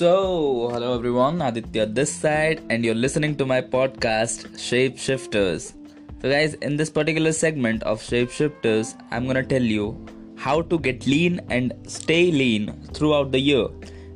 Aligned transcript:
So, 0.00 0.70
hello 0.72 0.94
everyone, 0.94 1.42
Aditya 1.42 1.84
this 1.84 2.10
side, 2.10 2.62
and 2.70 2.82
you're 2.82 2.94
listening 2.94 3.36
to 3.36 3.44
my 3.44 3.60
podcast 3.60 4.46
Shapeshifters. 4.66 5.74
So, 6.22 6.30
guys, 6.30 6.54
in 6.54 6.78
this 6.78 6.88
particular 6.88 7.32
segment 7.32 7.82
of 7.82 8.00
Shapeshifters, 8.00 8.94
I'm 9.10 9.26
gonna 9.26 9.44
tell 9.44 9.60
you 9.60 10.06
how 10.38 10.62
to 10.62 10.78
get 10.78 11.06
lean 11.06 11.42
and 11.50 11.74
stay 11.86 12.32
lean 12.32 12.72
throughout 12.94 13.30
the 13.30 13.40
year, 13.40 13.66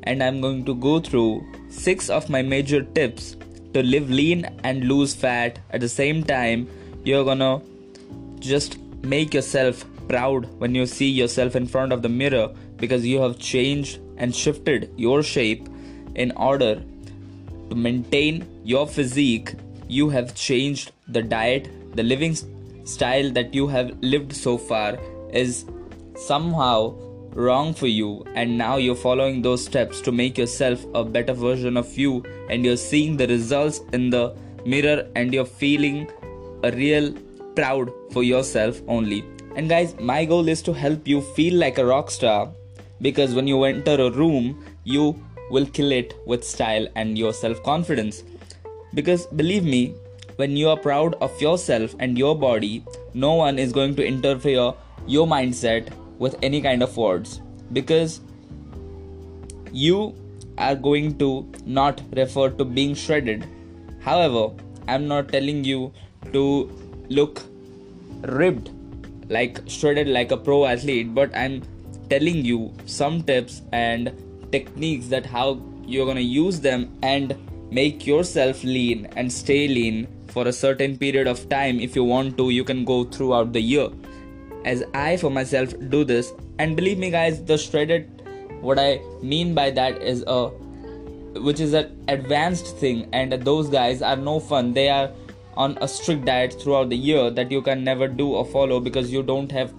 and 0.05 0.23
I'm 0.23 0.41
going 0.41 0.65
to 0.65 0.75
go 0.75 1.01
through 1.01 1.45
six 1.69 2.09
of 2.09 2.31
my 2.31 2.41
major 2.41 2.83
tips 2.83 3.37
to 3.75 3.83
live 3.83 4.09
lean 4.09 4.47
and 4.65 4.89
lose 4.89 5.15
fat 5.15 5.59
at 5.69 5.83
the 5.83 5.91
same 5.91 6.25
time. 6.25 6.67
You're 7.05 7.27
gonna 7.27 7.61
just 8.39 8.79
make 9.03 9.35
yourself 9.35 9.85
proud 10.09 10.49
when 10.63 10.75
you 10.75 10.87
see 10.87 11.11
yourself 11.11 11.55
in 11.55 11.67
front 11.67 11.93
of 11.93 12.01
the 12.01 12.09
mirror 12.09 12.49
because 12.79 13.07
you 13.07 13.21
have 13.21 13.39
changed 13.39 14.01
and 14.17 14.35
shifted 14.35 14.91
your 14.97 15.23
shape 15.23 15.69
in 16.15 16.33
order 16.33 16.83
to 17.71 17.75
maintain 17.75 18.47
your 18.65 18.87
physique. 18.87 19.55
You 19.89 20.09
have 20.11 20.35
changed 20.35 20.93
the 21.09 21.23
diet, 21.23 21.69
the 21.97 22.03
living 22.03 22.37
style 22.85 23.31
that 23.33 23.55
you 23.55 23.67
have 23.69 23.97
lived 24.03 24.33
so 24.35 24.57
far 24.59 24.99
is 25.31 25.65
somehow 26.17 26.95
wrong 27.33 27.75
for 27.75 27.89
you, 27.89 28.25
and 28.35 28.57
now 28.57 28.77
you're 28.77 28.95
following 28.95 29.43
those 29.43 29.65
steps 29.65 30.01
to 30.03 30.13
make 30.13 30.39
yourself 30.39 30.85
a 30.95 31.05
better 31.05 31.33
version 31.33 31.77
of 31.77 31.97
you, 31.99 32.25
and 32.49 32.65
you're 32.65 32.77
seeing 32.77 33.17
the 33.17 33.27
results 33.27 33.81
in 33.93 34.11
the 34.11 34.35
mirror, 34.65 35.07
and 35.17 35.35
you're 35.35 35.45
feeling 35.45 36.11
a 36.63 36.71
real 36.71 37.13
proud 37.57 37.91
for 38.13 38.23
yourself 38.23 38.81
only. 38.89 39.25
And 39.57 39.69
guys, 39.69 39.95
my 40.01 40.25
goal 40.25 40.49
is 40.49 40.63
to 40.63 40.73
help 40.73 41.07
you 41.07 41.21
feel 41.21 41.55
like 41.55 41.79
a 41.79 41.85
rock 41.85 42.11
star 42.11 42.53
because 43.01 43.35
when 43.35 43.47
you 43.47 43.63
enter 43.65 43.95
a 43.95 44.11
room, 44.11 44.65
you 44.85 45.21
will 45.51 45.67
kill 45.67 45.93
it 45.93 46.15
with 46.27 46.45
style 46.45 46.87
and 46.95 47.19
your 47.19 47.33
self 47.33 47.63
confidence. 47.63 48.23
Because 48.95 49.27
believe 49.27 49.65
me, 49.65 49.95
when 50.37 50.57
you 50.57 50.69
are 50.69 50.77
proud 50.77 51.15
of 51.21 51.41
yourself 51.41 51.95
and 51.99 52.19
your 52.19 52.37
body, 52.37 52.85
no 53.13 53.35
one 53.35 53.59
is 53.59 53.73
going 53.73 53.95
to 53.97 54.07
interfere 54.07 54.73
your 55.07 55.27
mindset 55.27 55.89
with 56.19 56.37
any 56.43 56.61
kind 56.61 56.83
of 56.83 56.97
words 56.97 57.41
because 57.73 58.21
you 59.73 60.15
are 60.59 60.75
going 60.75 61.19
to 61.19 61.51
not 61.67 62.01
refer 62.17 62.49
to 62.51 62.65
being 62.65 62.95
shredded. 62.95 63.47
However, 64.01 64.51
I'm 64.87 65.09
not 65.09 65.29
telling 65.29 65.65
you 65.65 65.93
to 66.33 66.71
look 67.09 67.43
ribbed 68.23 68.71
like 69.29 69.61
shredded 69.67 70.09
like 70.09 70.31
a 70.31 70.37
pro 70.37 70.65
athlete, 70.67 71.15
but 71.15 71.35
I'm 71.37 71.63
telling 72.11 72.45
you 72.45 72.73
some 72.87 73.23
tips 73.23 73.63
and 73.73 74.13
techniques 74.55 75.09
that 75.09 75.27
how 75.27 75.47
you're 75.87 76.07
going 76.07 76.23
to 76.25 76.31
use 76.37 76.61
them 76.61 76.89
and 77.03 77.37
make 77.71 78.07
yourself 78.07 78.63
lean 78.65 79.07
and 79.17 79.33
stay 79.33 79.67
lean 79.69 80.07
for 80.29 80.47
a 80.49 80.53
certain 80.53 80.97
period 80.97 81.27
of 81.27 81.49
time. 81.49 81.81
If 81.81 81.97
you 81.97 82.05
want 82.05 82.37
to 82.39 82.51
you 82.51 82.65
can 82.65 82.85
go 82.85 83.05
throughout 83.05 83.53
the 83.53 83.61
year. 83.61 83.89
As 84.65 84.83
i 84.95 85.17
for 85.17 85.31
myself 85.31 85.75
do 85.95 86.05
this. 86.05 86.33
And 86.59 86.77
believe 86.77 86.99
me 86.99 87.11
guys 87.11 87.43
the 87.51 87.59
shredded 87.59 88.11
what 88.61 88.79
i 88.79 89.01
mean 89.23 89.55
by 89.55 89.71
that 89.79 90.01
is 90.01 90.25
a 90.27 90.39
which 91.47 91.61
is 91.61 91.73
an 91.75 92.05
advanced 92.09 92.77
thing. 92.79 93.09
And 93.13 93.33
those 93.33 93.69
guys 93.69 94.03
are 94.03 94.17
no 94.17 94.41
fun. 94.41 94.73
They 94.73 94.89
are 94.89 95.11
on 95.57 95.79
a 95.81 95.89
strict 95.89 96.25
diet 96.25 96.55
throughout 96.61 96.91
the 96.91 96.97
year 96.97 97.31
that 97.31 97.51
you 97.51 97.63
can 97.63 97.85
never 97.85 98.09
do 98.09 98.29
or 98.29 98.45
follow 98.45 98.81
because 98.81 99.13
you 99.13 99.23
don't 99.23 99.53
have 99.53 99.73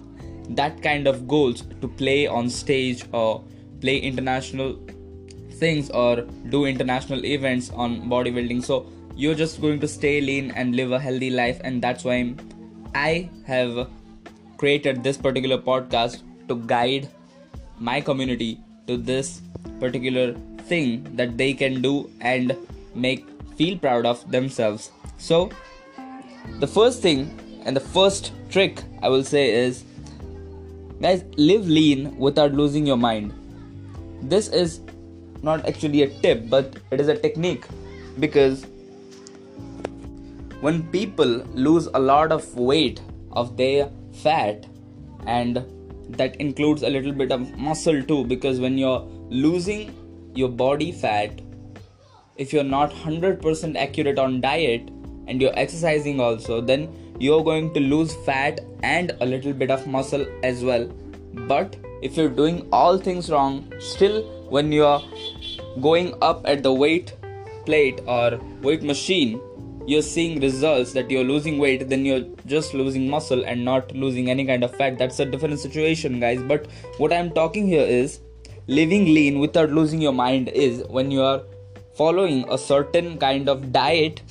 that 0.50 0.82
kind 0.82 1.06
of 1.06 1.26
goals 1.26 1.62
to 1.80 1.88
play 1.88 2.26
on 2.26 2.48
stage 2.48 3.04
or 3.12 3.42
play 3.86 3.96
international 4.10 4.76
things 5.62 5.90
or 5.90 6.22
do 6.54 6.64
international 6.66 7.24
events 7.24 7.70
on 7.84 7.96
bodybuilding. 8.14 8.64
So 8.64 8.86
you're 9.14 9.38
just 9.42 9.60
going 9.60 9.80
to 9.80 9.88
stay 9.88 10.20
lean 10.20 10.50
and 10.50 10.76
live 10.76 10.92
a 10.92 10.98
healthy 10.98 11.30
life 11.30 11.60
and 11.64 11.80
that's 11.80 12.04
why 12.04 12.14
I'm, 12.14 12.36
i 12.94 13.30
have 13.46 13.88
created 14.62 15.02
this 15.04 15.16
particular 15.26 15.58
podcast 15.68 16.22
to 16.48 16.56
guide 16.72 17.08
my 17.78 18.00
community 18.00 18.58
to 18.88 18.96
this 18.96 19.40
particular 19.80 20.26
thing 20.72 21.16
that 21.16 21.38
they 21.38 21.52
can 21.62 21.80
do 21.80 22.10
and 22.20 22.56
make 22.94 23.24
feel 23.56 23.78
proud 23.78 24.06
of 24.06 24.30
themselves. 24.30 24.90
So 25.18 25.50
the 26.60 26.66
first 26.66 27.02
thing 27.02 27.26
and 27.64 27.76
the 27.76 27.86
first 27.94 28.32
trick 28.50 28.82
i 29.02 29.08
will 29.08 29.24
say 29.24 29.42
is 29.50 29.84
guys 31.02 31.24
live 31.36 31.68
lean 31.68 32.16
without 32.26 32.52
losing 32.60 32.86
your 32.86 32.96
mind 32.96 33.32
this 34.28 34.48
is 34.48 34.80
not 35.42 35.66
actually 35.66 36.02
a 36.02 36.08
tip 36.20 36.48
but 36.48 36.76
it 36.90 37.00
is 37.00 37.08
a 37.08 37.16
technique 37.16 37.66
because 38.18 38.66
when 40.60 40.82
people 40.90 41.34
lose 41.68 41.86
a 41.94 41.98
lot 41.98 42.32
of 42.32 42.54
weight 42.54 43.00
of 43.32 43.56
their 43.56 43.90
fat 44.22 44.66
and 45.26 45.64
that 46.08 46.36
includes 46.36 46.82
a 46.82 46.88
little 46.88 47.12
bit 47.12 47.32
of 47.32 47.56
muscle 47.58 48.02
too 48.02 48.24
because 48.24 48.60
when 48.60 48.78
you're 48.78 49.00
losing 49.28 49.94
your 50.34 50.48
body 50.48 50.92
fat 50.92 51.40
if 52.36 52.52
you're 52.52 52.64
not 52.64 52.90
100% 52.90 53.76
accurate 53.76 54.18
on 54.18 54.40
diet 54.40 54.88
and 55.26 55.40
you're 55.40 55.58
exercising 55.58 56.20
also 56.20 56.60
then 56.60 56.88
you're 57.18 57.42
going 57.42 57.72
to 57.74 57.80
lose 57.80 58.14
fat 58.24 58.60
and 58.82 59.12
a 59.20 59.26
little 59.26 59.52
bit 59.52 59.70
of 59.70 59.86
muscle 59.86 60.26
as 60.42 60.62
well. 60.62 60.86
But 61.48 61.76
if 62.02 62.16
you're 62.16 62.28
doing 62.28 62.66
all 62.72 62.98
things 62.98 63.30
wrong 63.30 63.72
still 63.78 64.22
when 64.48 64.70
you're 64.72 65.00
going 65.80 66.14
up 66.22 66.42
at 66.44 66.62
the 66.62 66.72
weight 66.72 67.14
plate 67.64 68.00
or 68.06 68.38
weight 68.62 68.82
machine 68.82 69.40
you're 69.86 70.02
seeing 70.02 70.40
results 70.40 70.92
that 70.92 71.10
you're 71.10 71.24
losing 71.24 71.58
weight 71.58 71.88
then 71.88 72.04
you're 72.04 72.24
just 72.46 72.74
losing 72.74 73.08
muscle 73.08 73.44
and 73.44 73.64
not 73.64 73.92
losing 73.94 74.28
any 74.30 74.44
kind 74.44 74.64
of 74.64 74.74
fat. 74.74 74.98
That's 74.98 75.20
a 75.20 75.24
different 75.24 75.60
situation 75.60 76.18
guys. 76.18 76.42
But 76.42 76.66
what 76.98 77.12
i'm 77.12 77.30
talking 77.30 77.66
here 77.68 77.86
is 77.86 78.20
living 78.66 79.04
lean 79.06 79.38
without 79.38 79.70
losing 79.70 80.02
your 80.02 80.12
mind 80.12 80.48
is 80.48 80.82
when 80.88 81.10
you 81.10 81.22
are 81.22 81.42
following 81.94 82.44
a 82.50 82.58
certain 82.58 83.16
kind 83.18 83.48
of 83.48 83.72
diet. 83.72 84.22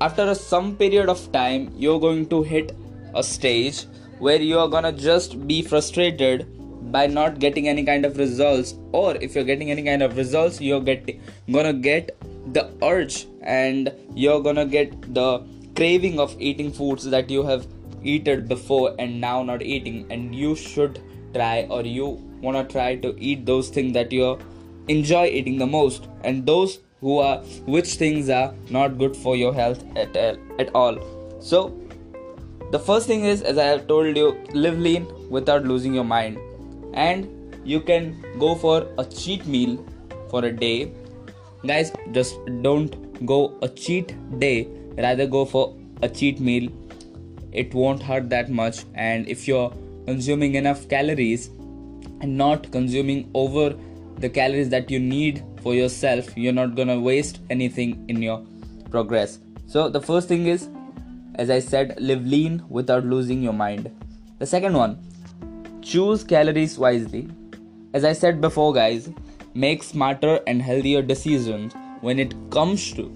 After 0.00 0.30
a 0.30 0.34
some 0.34 0.76
period 0.76 1.08
of 1.08 1.32
time 1.32 1.72
you're 1.76 1.98
going 1.98 2.28
to 2.28 2.42
hit 2.42 2.76
a 3.14 3.22
stage 3.22 3.86
where 4.18 4.40
you're 4.40 4.68
gonna 4.68 4.92
just 4.92 5.46
be 5.46 5.62
frustrated 5.62 6.46
by 6.92 7.06
not 7.06 7.38
getting 7.38 7.68
any 7.68 7.84
kind 7.84 8.04
of 8.04 8.16
results 8.16 8.74
or 8.92 9.14
if 9.16 9.34
you're 9.34 9.44
getting 9.44 9.70
any 9.70 9.82
kind 9.82 10.02
of 10.02 10.16
results 10.16 10.60
you're 10.60 10.80
getting 10.80 11.20
gonna 11.50 11.72
get 11.72 12.16
the 12.52 12.70
urge 12.82 13.26
and 13.42 13.92
you're 14.14 14.40
gonna 14.40 14.66
get 14.66 15.14
the 15.14 15.42
craving 15.76 16.18
of 16.18 16.34
eating 16.40 16.72
foods 16.72 17.04
that 17.04 17.30
you 17.30 17.42
have 17.44 17.66
eaten 18.02 18.46
before 18.46 18.94
and 18.98 19.20
now 19.20 19.42
not 19.42 19.62
eating. 19.62 20.06
And 20.10 20.34
you 20.34 20.54
should 20.56 21.00
try 21.34 21.66
or 21.70 21.82
you 21.82 22.06
wanna 22.42 22.64
try 22.64 22.96
to 22.96 23.14
eat 23.18 23.46
those 23.46 23.68
things 23.68 23.92
that 23.94 24.12
you 24.12 24.38
enjoy 24.88 25.26
eating 25.26 25.58
the 25.58 25.66
most. 25.66 26.08
And 26.24 26.46
those 26.46 26.80
who 27.00 27.18
are 27.18 27.38
which 27.66 27.94
things 27.94 28.28
are 28.28 28.54
not 28.70 28.98
good 28.98 29.16
for 29.16 29.36
your 29.36 29.54
health 29.54 29.84
at, 29.96 30.16
at 30.16 30.74
all. 30.74 30.98
So 31.40 31.78
the 32.70 32.78
first 32.78 33.06
thing 33.06 33.24
is 33.24 33.42
as 33.42 33.58
i 33.58 33.64
have 33.64 33.86
told 33.86 34.16
you 34.16 34.26
live 34.52 34.78
lean 34.78 35.06
without 35.30 35.64
losing 35.64 35.94
your 35.94 36.04
mind. 36.04 36.38
And 36.94 37.28
you 37.64 37.80
can 37.80 38.24
go 38.38 38.54
for 38.54 38.86
a 38.98 39.04
cheat 39.04 39.46
meal 39.46 39.84
for 40.30 40.44
a 40.44 40.52
day. 40.52 40.92
Guys 41.66 41.92
just 42.12 42.38
don't 42.62 43.26
go 43.26 43.58
a 43.62 43.68
cheat 43.68 44.14
day. 44.38 44.68
Rather 44.96 45.26
go 45.26 45.44
for 45.44 45.76
a 46.02 46.08
cheat 46.08 46.40
meal. 46.40 46.70
It 47.52 47.74
won't 47.74 48.02
hurt 48.02 48.28
that 48.30 48.50
much. 48.50 48.84
And 48.94 49.28
if 49.28 49.46
you're 49.46 49.72
consuming 50.06 50.54
enough 50.54 50.88
calories 50.88 51.48
and 52.20 52.36
not 52.36 52.70
consuming 52.72 53.30
over 53.34 53.74
the 54.16 54.28
calories 54.28 54.68
that 54.70 54.90
you 54.90 54.98
need 54.98 55.44
for 55.62 55.74
yourself 55.74 56.36
you're 56.36 56.52
not 56.52 56.74
gonna 56.74 56.98
waste 56.98 57.40
anything 57.50 58.04
in 58.08 58.20
your 58.20 58.44
progress. 58.90 59.38
So 59.66 59.88
the 59.88 60.00
first 60.00 60.28
thing 60.28 60.46
is 60.46 60.68
as 61.42 61.50
i 61.56 61.58
said 61.58 61.94
live 62.10 62.24
lean 62.34 62.62
without 62.68 63.04
losing 63.04 63.42
your 63.42 63.52
mind. 63.52 63.90
The 64.38 64.46
second 64.46 64.74
one 64.74 64.98
choose 65.82 66.24
calories 66.24 66.78
wisely. 66.78 67.28
As 67.94 68.04
i 68.04 68.12
said 68.12 68.40
before 68.40 68.72
guys 68.74 69.08
make 69.54 69.82
smarter 69.82 70.40
and 70.46 70.62
healthier 70.62 71.02
decisions 71.02 71.72
when 72.00 72.18
it 72.18 72.34
comes 72.50 72.92
to 72.94 73.12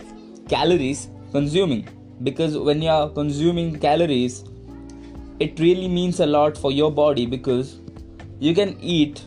calories 0.49 1.09
consuming. 1.33 1.89
Because 2.23 2.57
when 2.57 2.83
you 2.83 2.91
are 2.91 3.09
consuming 3.11 3.79
calories 3.79 4.45
it 5.41 5.59
really 5.59 5.89
means 5.89 6.21
a 6.21 6.27
lot 6.27 6.57
for 6.57 6.71
your 6.71 6.91
body 6.91 7.27
because 7.27 7.79
you 8.39 8.55
can 8.55 8.79
eat 8.81 9.25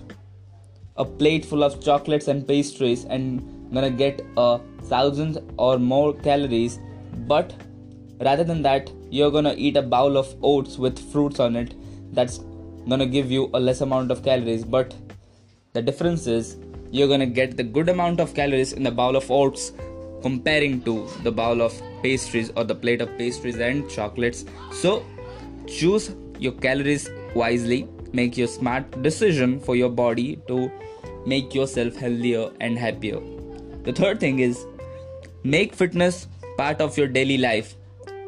a 0.97 1.05
plate 1.05 1.45
full 1.45 1.63
of 1.63 1.83
chocolates 1.83 2.27
and 2.29 2.47
pastries 2.47 3.05
and 3.05 3.73
gonna 3.73 3.89
get 3.89 4.21
uh, 4.37 4.41
a 4.41 4.83
thousand 4.83 5.39
or 5.57 5.77
more 5.77 6.13
calories 6.13 6.79
but 7.27 7.53
rather 8.19 8.43
than 8.43 8.61
that 8.61 8.91
you're 9.09 9.31
gonna 9.31 9.53
eat 9.57 9.77
a 9.77 9.81
bowl 9.81 10.17
of 10.17 10.35
oats 10.41 10.77
with 10.77 10.99
fruits 11.11 11.39
on 11.39 11.55
it 11.55 11.73
that's 12.13 12.39
gonna 12.87 13.05
give 13.05 13.31
you 13.31 13.49
a 13.53 13.59
less 13.59 13.81
amount 13.81 14.11
of 14.11 14.23
calories. 14.23 14.63
But 14.63 14.93
the 15.73 15.81
difference 15.81 16.27
is 16.27 16.57
you're 16.91 17.07
gonna 17.07 17.25
get 17.25 17.57
the 17.57 17.63
good 17.63 17.89
amount 17.89 18.19
of 18.19 18.33
calories 18.33 18.73
in 18.73 18.83
the 18.83 18.91
bowl 18.91 19.15
of 19.15 19.29
oats 19.29 19.73
comparing 20.21 20.81
to 20.81 21.07
the 21.23 21.31
bowl 21.31 21.61
of 21.61 21.73
pastries 22.01 22.51
or 22.55 22.63
the 22.63 22.75
plate 22.75 23.01
of 23.01 23.17
pastries 23.17 23.57
and 23.57 23.89
chocolates. 23.89 24.45
So 24.71 25.05
choose 25.67 26.15
your 26.39 26.53
calories 26.53 27.09
wisely. 27.33 27.87
Make 28.13 28.37
your 28.37 28.47
smart 28.47 29.01
decision 29.01 29.59
for 29.59 29.75
your 29.75 29.89
body 29.89 30.37
to 30.47 30.71
make 31.25 31.53
yourself 31.53 31.95
healthier 31.95 32.49
and 32.61 32.77
happier. 32.77 33.19
The 33.83 33.93
third 33.93 34.19
thing 34.19 34.39
is 34.39 34.65
make 35.43 35.75
fitness 35.75 36.27
part 36.57 36.79
of 36.81 36.97
your 36.97 37.07
daily 37.07 37.37
life 37.37 37.75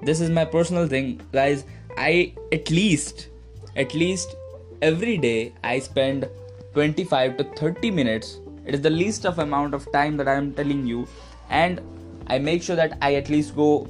this 0.01 0.21
is 0.21 0.29
my 0.29 0.45
personal 0.45 0.87
thing. 0.87 1.21
Guys 1.31 1.65
i 1.97 2.33
at 2.51 2.69
least 2.69 3.27
at 3.75 3.93
least 3.93 4.35
every 4.81 5.17
day 5.17 5.51
i 5.63 5.79
spend 5.79 6.29
25 6.73 7.37
to 7.37 7.43
30 7.43 7.91
minutes. 7.91 8.39
It 8.65 8.75
is 8.75 8.81
the 8.81 8.89
least 8.89 9.25
of 9.25 9.39
amount 9.39 9.73
of 9.73 9.91
time 9.91 10.17
that 10.17 10.27
i 10.27 10.35
am 10.35 10.53
telling 10.53 10.85
you. 10.85 11.07
And 11.49 11.81
i 12.27 12.37
make 12.37 12.63
sure 12.63 12.75
that 12.75 12.97
i 13.01 13.15
at 13.15 13.29
least 13.29 13.55
go 13.55 13.87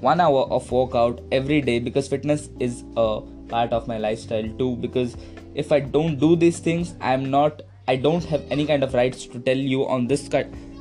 one 0.00 0.20
hour 0.20 0.42
of 0.50 0.70
workout 0.72 1.20
every 1.30 1.60
day 1.60 1.78
because 1.78 2.08
fitness 2.08 2.48
is 2.58 2.84
a 2.96 3.20
part 3.48 3.72
of 3.72 3.86
my 3.88 3.98
lifestyle 3.98 4.48
too. 4.58 4.76
Because 4.76 5.16
if 5.54 5.72
i 5.72 5.80
don't 5.80 6.18
do 6.18 6.36
these 6.36 6.58
things 6.60 6.94
i'm 7.00 7.30
not 7.30 7.62
i 7.88 7.96
don't 7.96 8.24
have 8.24 8.42
any 8.50 8.66
kind 8.66 8.84
of 8.84 8.94
rights 8.94 9.26
to 9.26 9.40
tell 9.40 9.56
you 9.56 9.86
on 9.88 10.06
this 10.06 10.28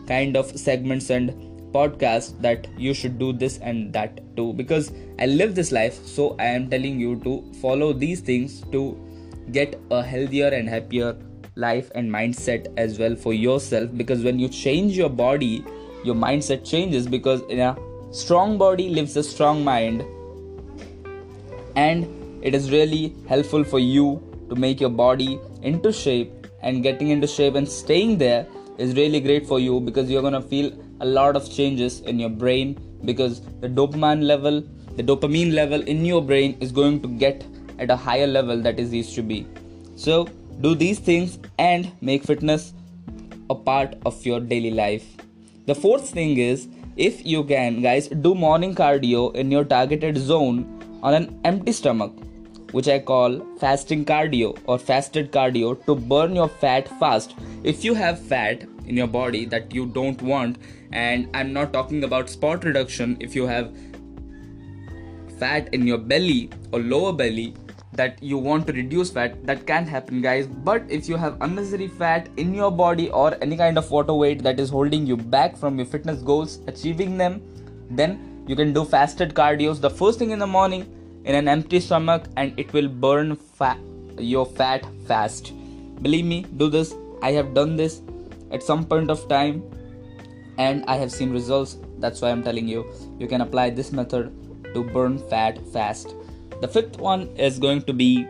kind 0.07 0.37
of 0.37 0.45
segments 0.59 1.09
and 1.09 1.48
podcast 1.73 2.41
that 2.41 2.67
you 2.77 2.93
should 2.93 3.17
do 3.19 3.31
this 3.33 3.57
and 3.59 3.91
that 3.93 4.21
too. 4.35 4.53
Because 4.53 4.91
I 5.19 5.25
live 5.25 5.55
this 5.55 5.71
life 5.71 6.05
so 6.05 6.35
I 6.39 6.45
am 6.45 6.69
telling 6.69 6.99
you 6.99 7.19
to 7.23 7.43
follow 7.61 7.93
these 7.93 8.21
things 8.21 8.61
to 8.71 8.97
get 9.51 9.79
a 9.89 10.03
healthier 10.03 10.47
and 10.47 10.69
happier 10.69 11.17
life 11.55 11.91
and 11.95 12.09
mindset 12.09 12.71
as 12.77 12.99
well 12.99 13.15
for 13.15 13.33
yourself. 13.33 13.89
Because 13.95 14.23
when 14.23 14.39
you 14.39 14.47
change 14.47 14.97
your 14.97 15.09
body 15.09 15.63
your 16.03 16.15
mindset 16.15 16.65
changes 16.65 17.07
because 17.07 17.41
in 17.49 17.59
a 17.59 17.75
strong 18.11 18.57
body 18.57 18.89
lives 18.89 19.15
a 19.17 19.23
strong 19.23 19.63
mind 19.63 20.03
and 21.75 22.07
it 22.41 22.55
is 22.55 22.71
really 22.71 23.15
helpful 23.27 23.63
for 23.63 23.79
you 23.79 24.21
to 24.49 24.55
make 24.55 24.79
your 24.79 24.89
body 24.89 25.39
into 25.61 25.91
shape 25.91 26.47
and 26.61 26.83
getting 26.83 27.09
into 27.09 27.27
shape 27.27 27.55
and 27.55 27.67
staying 27.67 28.17
there 28.17 28.47
is 28.77 28.95
really 28.95 29.19
great 29.19 29.45
for 29.45 29.59
you 29.59 29.79
because 29.79 30.09
you're 30.09 30.21
gonna 30.21 30.41
feel 30.41 30.71
a 30.99 31.05
lot 31.05 31.35
of 31.35 31.49
changes 31.51 32.01
in 32.01 32.19
your 32.19 32.29
brain 32.29 32.77
because 33.05 33.41
the 33.61 33.67
dopamine 33.67 34.23
level 34.23 34.61
the 34.95 35.03
dopamine 35.03 35.53
level 35.53 35.81
in 35.81 36.03
your 36.05 36.21
brain 36.21 36.57
is 36.59 36.71
going 36.71 37.01
to 37.01 37.07
get 37.07 37.45
at 37.77 37.89
a 37.89 37.95
higher 37.95 38.27
level 38.27 38.61
that 38.61 38.79
is 38.79 38.93
used 38.93 39.15
to 39.15 39.21
be 39.21 39.47
so 39.95 40.27
do 40.61 40.75
these 40.75 40.99
things 40.99 41.39
and 41.57 41.91
make 42.01 42.23
fitness 42.23 42.73
a 43.49 43.55
part 43.55 43.95
of 44.05 44.25
your 44.25 44.39
daily 44.39 44.71
life 44.71 45.15
the 45.65 45.75
fourth 45.75 46.09
thing 46.09 46.37
is 46.37 46.67
if 46.97 47.25
you 47.25 47.43
can 47.43 47.81
guys 47.81 48.09
do 48.09 48.35
morning 48.35 48.75
cardio 48.75 49.33
in 49.35 49.49
your 49.49 49.63
targeted 49.63 50.17
zone 50.17 50.65
on 51.01 51.13
an 51.13 51.39
empty 51.45 51.71
stomach 51.71 52.11
which 52.71 52.87
I 52.87 52.99
call 52.99 53.41
fasting 53.59 54.05
cardio 54.05 54.57
or 54.65 54.77
fasted 54.77 55.31
cardio 55.31 55.83
to 55.85 55.95
burn 55.95 56.35
your 56.35 56.47
fat 56.47 56.87
fast. 56.99 57.35
If 57.63 57.83
you 57.83 57.93
have 57.93 58.19
fat 58.19 58.63
in 58.89 58.97
your 58.97 59.07
body 59.07 59.45
that 59.45 59.73
you 59.73 59.85
don't 59.85 60.21
want, 60.21 60.57
and 60.91 61.29
I'm 61.33 61.53
not 61.53 61.71
talking 61.71 62.03
about 62.03 62.29
spot 62.29 62.63
reduction, 62.65 63.17
if 63.19 63.35
you 63.35 63.47
have 63.47 63.71
fat 65.39 65.73
in 65.73 65.87
your 65.87 65.97
belly 65.97 66.49
or 66.73 66.79
lower 66.79 67.13
belly 67.13 67.53
that 67.93 68.21
you 68.21 68.37
want 68.37 68.67
to 68.67 68.73
reduce 68.73 69.09
fat, 69.11 69.45
that 69.45 69.65
can 69.65 69.85
happen, 69.85 70.21
guys. 70.21 70.47
But 70.47 70.83
if 70.89 71.09
you 71.09 71.17
have 71.17 71.41
unnecessary 71.41 71.87
fat 71.87 72.29
in 72.37 72.53
your 72.53 72.71
body 72.71 73.09
or 73.09 73.37
any 73.41 73.57
kind 73.57 73.77
of 73.77 73.89
water 73.89 74.13
weight 74.13 74.43
that 74.43 74.59
is 74.59 74.69
holding 74.69 75.05
you 75.05 75.17
back 75.17 75.57
from 75.57 75.77
your 75.77 75.85
fitness 75.85 76.21
goals, 76.21 76.59
achieving 76.67 77.17
them, 77.17 77.41
then 77.89 78.43
you 78.47 78.55
can 78.55 78.73
do 78.73 78.85
fasted 78.85 79.33
cardios 79.33 79.79
the 79.79 79.89
first 79.89 80.19
thing 80.19 80.31
in 80.31 80.39
the 80.39 80.47
morning 80.47 80.85
in 81.25 81.35
an 81.35 81.47
empty 81.47 81.79
stomach 81.79 82.25
and 82.37 82.57
it 82.57 82.71
will 82.73 82.87
burn 82.87 83.35
fat, 83.35 83.79
your 84.17 84.45
fat 84.45 84.85
fast. 85.05 85.53
Believe 86.01 86.25
me, 86.25 86.45
do 86.57 86.69
this. 86.69 86.95
I 87.21 87.31
have 87.31 87.53
done 87.53 87.75
this 87.75 88.01
at 88.51 88.63
some 88.63 88.85
point 88.85 89.09
of 89.09 89.27
time 89.27 89.63
and 90.57 90.83
I 90.87 90.95
have 90.97 91.11
seen 91.11 91.31
results. 91.31 91.77
That's 91.99 92.21
why 92.21 92.31
I'm 92.31 92.43
telling 92.43 92.67
you. 92.67 92.85
You 93.17 93.27
can 93.27 93.41
apply 93.41 93.69
this 93.69 93.91
method 93.91 94.33
to 94.73 94.83
burn 94.83 95.17
fat 95.29 95.59
fast. 95.73 96.15
The 96.61 96.67
fifth 96.67 96.99
one 96.99 97.27
is 97.37 97.59
going 97.59 97.83
to 97.83 97.93
be 97.93 98.27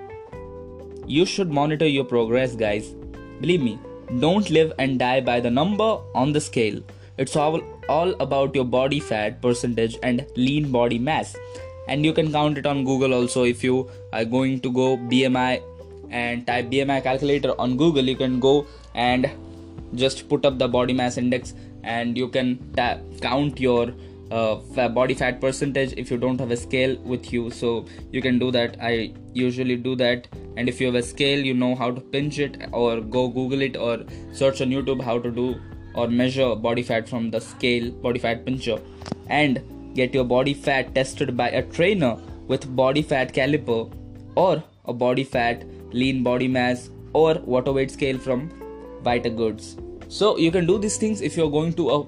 you 1.07 1.25
should 1.25 1.51
monitor 1.51 1.87
your 1.87 2.05
progress, 2.05 2.55
guys. 2.55 2.93
Believe 3.41 3.61
me, 3.61 3.79
don't 4.19 4.49
live 4.49 4.73
and 4.77 4.99
die 4.99 5.21
by 5.21 5.39
the 5.39 5.49
number 5.49 5.97
on 6.13 6.33
the 6.33 6.41
scale. 6.41 6.81
It's 7.17 7.35
all, 7.35 7.61
all 7.89 8.13
about 8.21 8.53
your 8.55 8.65
body 8.65 8.99
fat 8.99 9.41
percentage 9.41 9.97
and 10.03 10.25
lean 10.35 10.71
body 10.71 10.99
mass 10.99 11.35
and 11.89 12.05
you 12.05 12.13
can 12.13 12.31
count 12.31 12.57
it 12.61 12.65
on 12.71 12.83
google 12.83 13.13
also 13.13 13.43
if 13.43 13.63
you 13.63 13.89
are 14.13 14.23
going 14.23 14.59
to 14.65 14.71
go 14.71 14.87
bmi 15.11 15.61
and 16.11 16.45
type 16.49 16.69
bmi 16.73 17.01
calculator 17.03 17.53
on 17.59 17.75
google 17.77 18.11
you 18.11 18.15
can 18.15 18.39
go 18.39 18.65
and 18.93 19.29
just 19.95 20.27
put 20.29 20.45
up 20.45 20.57
the 20.57 20.67
body 20.67 20.93
mass 20.93 21.17
index 21.17 21.53
and 21.83 22.17
you 22.17 22.27
can 22.27 22.71
ta- 22.75 22.99
count 23.21 23.59
your 23.59 23.93
uh, 24.31 24.55
body 24.89 25.13
fat 25.13 25.41
percentage 25.41 25.93
if 25.97 26.11
you 26.11 26.17
don't 26.17 26.39
have 26.39 26.51
a 26.51 26.57
scale 26.57 26.95
with 26.97 27.33
you. 27.33 27.49
So 27.49 27.85
you 28.11 28.21
can 28.21 28.37
do 28.37 28.51
that. 28.51 28.77
I 28.81 29.13
usually 29.33 29.75
do 29.75 29.95
that. 29.95 30.27
And 30.57 30.69
if 30.69 30.79
you 30.79 30.87
have 30.87 30.95
a 30.95 31.03
scale 31.03 31.39
you 31.39 31.53
know 31.53 31.73
how 31.75 31.91
to 31.91 32.01
pinch 32.01 32.39
it 32.39 32.69
or 32.71 33.01
go 33.01 33.27
google 33.27 33.61
it 33.61 33.77
or 33.77 33.99
search 34.33 34.61
on 34.61 34.69
youtube 34.69 35.01
how 35.01 35.17
to 35.17 35.31
do 35.31 35.55
or 35.95 36.07
measure 36.09 36.53
body 36.53 36.83
fat 36.83 37.07
from 37.07 37.31
the 37.31 37.39
scale 37.39 37.91
body 37.91 38.19
fat 38.19 38.45
pincher. 38.45 38.79
And 39.27 39.61
Get 39.95 40.13
your 40.13 40.23
body 40.23 40.53
fat 40.53 40.93
tested 40.93 41.35
by 41.35 41.49
a 41.49 41.63
trainer 41.63 42.17
with 42.47 42.73
body 42.75 43.01
fat 43.01 43.33
caliper 43.33 43.91
or 44.35 44.63
a 44.85 44.93
body 44.93 45.23
fat, 45.23 45.65
lean 45.91 46.23
body 46.23 46.47
mass, 46.47 46.89
or 47.13 47.33
water 47.39 47.71
weight 47.71 47.91
scale 47.91 48.17
from 48.17 48.49
Vita 49.03 49.29
Goods. 49.29 49.77
So 50.07 50.37
you 50.37 50.51
can 50.51 50.65
do 50.65 50.77
these 50.77 50.97
things 50.97 51.21
if 51.21 51.37
you're 51.37 51.51
going 51.51 51.73
to 51.73 51.89
a 51.91 52.05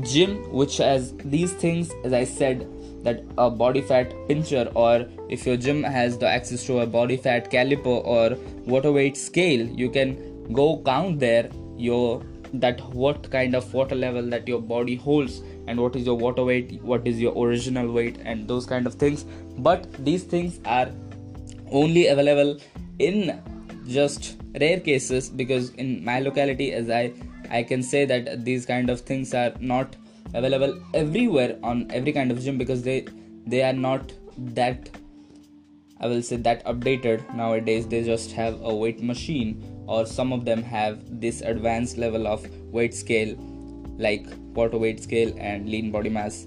gym 0.00 0.50
which 0.50 0.78
has 0.78 1.14
these 1.24 1.52
things 1.52 1.90
as 2.04 2.12
I 2.12 2.24
said 2.24 2.66
that 3.04 3.22
a 3.36 3.50
body 3.50 3.82
fat 3.82 4.14
pincher 4.26 4.70
or 4.74 5.06
if 5.28 5.46
your 5.46 5.56
gym 5.56 5.82
has 5.82 6.16
the 6.16 6.26
access 6.26 6.64
to 6.66 6.80
a 6.80 6.86
body 6.86 7.16
fat 7.16 7.50
caliper 7.50 8.02
or 8.04 8.36
water 8.64 8.90
weight 8.90 9.16
scale 9.16 9.66
you 9.66 9.90
can 9.90 10.52
go 10.52 10.80
count 10.86 11.18
there 11.18 11.50
your 11.76 12.22
that 12.54 12.80
what 12.94 13.30
kind 13.30 13.54
of 13.54 13.72
water 13.74 13.94
level 13.94 14.28
that 14.30 14.46
your 14.46 14.60
body 14.60 14.96
holds 14.96 15.42
and 15.66 15.80
what 15.80 15.96
is 15.96 16.06
your 16.06 16.16
water 16.16 16.44
weight 16.44 16.80
what 16.82 17.06
is 17.06 17.20
your 17.20 17.32
original 17.44 17.90
weight 17.90 18.18
and 18.24 18.46
those 18.48 18.66
kind 18.66 18.86
of 18.86 18.94
things 18.94 19.24
but 19.58 19.86
these 20.04 20.22
things 20.22 20.60
are 20.64 20.90
only 21.70 22.06
available 22.08 22.58
in 22.98 23.42
just 23.86 24.41
rare 24.60 24.80
cases 24.80 25.30
because 25.30 25.70
in 25.70 26.04
my 26.04 26.20
locality 26.20 26.72
as 26.72 26.90
i 26.90 27.12
i 27.50 27.62
can 27.62 27.82
say 27.82 28.04
that 28.04 28.44
these 28.44 28.66
kind 28.66 28.90
of 28.90 29.00
things 29.00 29.34
are 29.34 29.52
not 29.60 29.96
available 30.34 30.78
everywhere 30.94 31.58
on 31.62 31.86
every 31.90 32.12
kind 32.12 32.30
of 32.30 32.40
gym 32.40 32.58
because 32.58 32.82
they 32.82 33.04
they 33.46 33.62
are 33.62 33.72
not 33.72 34.12
that 34.36 34.90
i 36.00 36.06
will 36.06 36.22
say 36.22 36.36
that 36.36 36.64
updated 36.66 37.32
nowadays. 37.34 37.86
They 37.86 38.02
just 38.02 38.32
have 38.32 38.60
a 38.62 38.74
weight 38.74 39.02
machine 39.02 39.84
or 39.86 40.04
some 40.04 40.32
of 40.32 40.44
them 40.44 40.62
have 40.62 41.20
this 41.20 41.42
advanced 41.42 41.96
level 41.96 42.26
of 42.26 42.46
weight 42.72 42.94
scale 42.94 43.36
like 43.98 44.26
water 44.54 44.78
weight 44.78 45.02
scale 45.02 45.32
and 45.38 45.68
lean 45.68 45.92
body 45.92 46.08
mass 46.08 46.46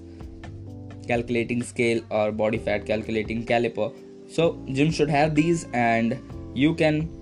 calculating 1.06 1.62
scale 1.62 2.02
or 2.10 2.32
body 2.32 2.58
fat 2.58 2.84
calculating 2.84 3.46
caliper. 3.46 3.94
So 4.28 4.62
gym 4.72 4.90
should 4.90 5.08
have 5.08 5.34
these 5.34 5.64
and 5.72 6.18
you 6.54 6.74
can 6.74 7.15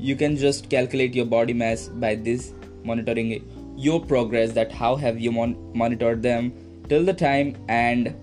you 0.00 0.16
can 0.16 0.36
just 0.36 0.68
calculate 0.70 1.14
your 1.14 1.26
body 1.26 1.52
mass 1.52 1.88
by 2.04 2.14
this 2.14 2.52
monitoring 2.84 3.30
your 3.76 4.00
progress 4.04 4.52
that 4.52 4.72
how 4.72 4.96
have 4.96 5.20
you 5.20 5.32
mon- 5.32 5.56
monitored 5.74 6.22
them 6.22 6.52
till 6.88 7.04
the 7.04 7.14
time 7.14 7.56
and 7.68 8.14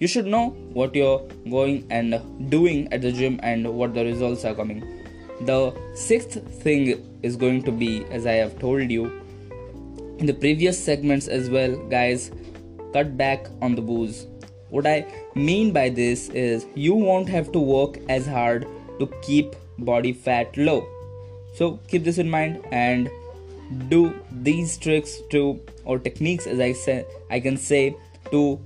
you 0.00 0.06
should 0.06 0.26
know 0.26 0.50
what 0.72 0.94
you're 0.94 1.20
going 1.50 1.86
and 1.90 2.20
doing 2.50 2.92
at 2.92 3.02
the 3.02 3.12
gym 3.12 3.38
and 3.42 3.68
what 3.82 3.94
the 3.94 4.04
results 4.04 4.44
are 4.44 4.54
coming 4.54 4.84
the 5.52 5.60
sixth 5.94 6.42
thing 6.62 6.84
is 7.22 7.36
going 7.36 7.62
to 7.62 7.72
be 7.72 8.04
as 8.10 8.26
i 8.26 8.32
have 8.32 8.58
told 8.58 8.90
you 8.90 9.08
in 10.18 10.26
the 10.26 10.34
previous 10.34 10.76
segments 10.76 11.28
as 11.28 11.48
well, 11.48 11.76
guys, 11.88 12.32
cut 12.92 13.16
back 13.16 13.46
on 13.62 13.76
the 13.76 13.82
booze. 13.82 14.26
What 14.68 14.84
I 14.84 15.06
mean 15.36 15.72
by 15.72 15.90
this 15.90 16.28
is 16.30 16.66
you 16.74 16.94
won't 16.94 17.28
have 17.28 17.52
to 17.52 17.60
work 17.60 17.98
as 18.08 18.26
hard 18.26 18.66
to 18.98 19.06
keep 19.22 19.54
body 19.78 20.12
fat 20.12 20.56
low. 20.56 20.88
So 21.58 21.80
keep 21.88 22.04
this 22.04 22.18
in 22.18 22.30
mind 22.30 22.64
and 22.70 23.10
do 23.88 24.14
these 24.48 24.76
tricks 24.78 25.20
to 25.30 25.60
or 25.84 25.98
techniques 25.98 26.46
as 26.46 26.60
I 26.60 26.72
say 26.72 27.04
I 27.30 27.40
can 27.40 27.56
say 27.56 27.96
to 28.30 28.60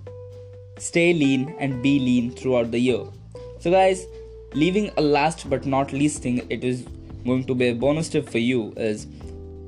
stay 0.78 1.12
lean 1.14 1.54
and 1.58 1.82
be 1.82 1.98
lean 1.98 2.32
throughout 2.32 2.70
the 2.70 2.78
year. 2.78 3.04
So 3.60 3.70
guys, 3.70 4.04
leaving 4.52 4.90
a 4.98 5.00
last 5.00 5.48
but 5.48 5.64
not 5.64 5.92
least 5.92 6.22
thing 6.22 6.46
it 6.50 6.64
is 6.64 6.84
going 7.24 7.44
to 7.44 7.54
be 7.54 7.68
a 7.68 7.74
bonus 7.74 8.10
tip 8.10 8.28
for 8.28 8.38
you 8.38 8.74
is 8.76 9.06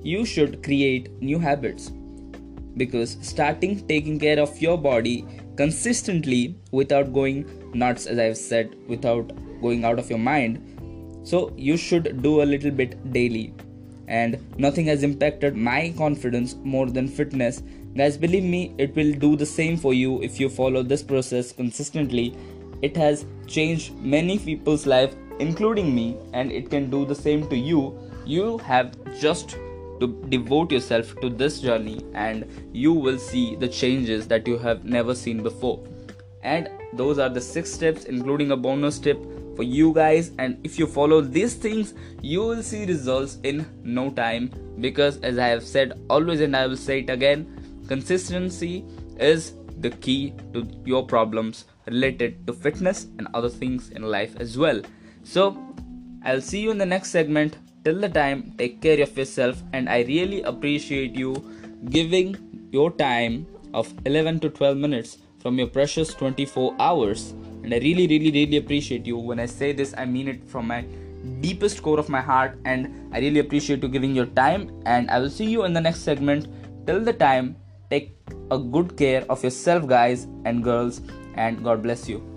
you 0.02 0.26
should 0.26 0.62
create 0.62 1.10
new 1.22 1.38
habits 1.38 1.90
because 2.76 3.16
starting 3.22 3.86
taking 3.86 4.18
care 4.18 4.38
of 4.38 4.60
your 4.60 4.76
body 4.76 5.24
consistently 5.56 6.54
without 6.72 7.12
going 7.14 7.44
nuts 7.72 8.06
as 8.06 8.18
i've 8.18 8.36
said 8.36 8.74
without 8.88 9.30
going 9.62 9.84
out 9.84 9.98
of 10.00 10.10
your 10.10 10.18
mind 10.18 10.73
so 11.24 11.52
you 11.56 11.76
should 11.76 12.22
do 12.22 12.42
a 12.42 12.44
little 12.44 12.70
bit 12.70 13.12
daily. 13.12 13.52
And 14.06 14.38
nothing 14.58 14.86
has 14.86 15.02
impacted 15.02 15.56
my 15.56 15.92
confidence 15.96 16.56
more 16.62 16.86
than 16.86 17.08
fitness. 17.08 17.62
Guys 17.96 18.18
believe 18.18 18.44
me 18.44 18.74
it 18.76 18.94
will 18.94 19.12
do 19.12 19.34
the 19.34 19.46
same 19.46 19.76
for 19.76 19.94
you 19.94 20.22
if 20.22 20.38
you 20.38 20.48
follow 20.48 20.82
this 20.82 21.02
process 21.02 21.52
consistently. 21.52 22.36
It 22.82 22.96
has 22.96 23.24
changed 23.46 23.96
many 23.96 24.38
people's 24.38 24.86
life 24.86 25.14
including 25.40 25.94
me 25.94 26.16
and 26.32 26.52
it 26.52 26.70
can 26.70 26.90
do 26.90 27.06
the 27.06 27.14
same 27.14 27.48
to 27.48 27.56
you. 27.56 27.98
You 28.26 28.58
have 28.58 28.94
just 29.18 29.56
to 30.00 30.08
devote 30.28 30.70
yourself 30.70 31.18
to 31.20 31.30
this 31.30 31.60
journey 31.60 32.04
and 32.14 32.44
you 32.72 32.92
will 32.92 33.18
see 33.18 33.56
the 33.56 33.68
changes 33.68 34.26
that 34.28 34.46
you 34.46 34.58
have 34.58 34.84
never 34.84 35.14
seen 35.14 35.42
before. 35.42 35.82
And 36.42 36.68
those 36.92 37.18
are 37.18 37.30
the 37.30 37.40
six 37.40 37.72
steps 37.72 38.04
including 38.04 38.50
a 38.50 38.56
bonus 38.56 38.98
tip 38.98 39.18
for 39.56 39.62
you 39.62 39.92
guys. 39.92 40.32
And 40.38 40.58
if 40.64 40.78
you 40.78 40.86
follow 40.86 41.20
these 41.20 41.54
things 41.54 41.94
you 42.22 42.40
will 42.40 42.62
see 42.62 42.84
results 42.86 43.38
in 43.42 43.66
no 43.82 44.10
time. 44.10 44.50
Because 44.80 45.18
as 45.18 45.38
i 45.38 45.48
have 45.48 45.62
said 45.62 45.92
always 46.10 46.40
and 46.40 46.56
i 46.56 46.66
will 46.66 46.76
say 46.76 47.00
it 47.00 47.10
again 47.10 47.46
consistency 47.88 48.84
is 49.18 49.52
the 49.78 49.90
key 49.90 50.32
to 50.52 50.66
your 50.84 51.06
problems 51.06 51.66
related 51.86 52.46
to 52.46 52.52
fitness 52.52 53.06
and 53.18 53.28
other 53.34 53.48
things 53.48 53.90
in 53.90 54.02
life 54.02 54.34
as 54.38 54.58
well. 54.58 54.80
So 55.22 55.56
i'll 56.24 56.40
see 56.40 56.60
you 56.60 56.70
in 56.70 56.78
the 56.78 56.86
next 56.86 57.10
segment. 57.10 57.58
Till 57.84 58.00
the 58.00 58.08
time 58.08 58.54
take 58.56 58.80
care 58.80 59.02
of 59.02 59.16
yourself. 59.16 59.62
And 59.72 59.88
i 59.88 60.02
really 60.02 60.42
appreciate 60.42 61.14
you 61.14 61.34
giving 61.90 62.36
your 62.72 62.90
time 62.90 63.46
of 63.74 63.92
11 64.06 64.40
to 64.40 64.50
12 64.50 64.78
minutes 64.78 65.18
from 65.38 65.58
your 65.58 65.66
precious 65.66 66.14
24 66.14 66.74
hours 66.80 67.34
and 67.64 67.72
I 67.72 67.78
really, 67.78 68.06
really, 68.06 68.30
really 68.30 68.58
appreciate 68.58 69.06
you. 69.06 69.16
When 69.16 69.40
I 69.40 69.46
say 69.46 69.72
this, 69.72 69.94
I 69.96 70.04
mean 70.04 70.28
it 70.28 70.46
from 70.46 70.66
my 70.66 70.84
deepest 71.40 71.82
core 71.82 71.98
of 71.98 72.10
my 72.10 72.20
heart, 72.20 72.58
and 72.64 73.10
I 73.12 73.20
really 73.20 73.40
appreciate 73.40 73.82
you 73.82 73.88
giving 73.88 74.14
your 74.14 74.26
time. 74.26 74.70
And 74.84 75.10
I 75.10 75.18
will 75.18 75.30
see 75.30 75.46
you 75.46 75.64
in 75.64 75.72
the 75.72 75.80
next 75.80 76.00
segment. 76.00 76.46
Till 76.86 77.02
the 77.02 77.14
time, 77.14 77.56
take 77.90 78.14
a 78.50 78.58
good 78.58 78.98
care 78.98 79.24
of 79.30 79.42
yourself, 79.42 79.86
guys 79.86 80.26
and 80.44 80.62
girls, 80.62 81.00
and 81.36 81.64
God 81.64 81.82
bless 81.82 82.06
you. 82.06 82.33